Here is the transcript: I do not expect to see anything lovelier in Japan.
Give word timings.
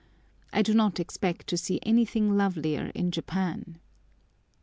I 0.51 0.63
do 0.63 0.73
not 0.73 0.99
expect 0.99 1.45
to 1.45 1.57
see 1.57 1.79
anything 1.83 2.35
lovelier 2.35 2.91
in 2.95 3.11
Japan. 3.11 3.77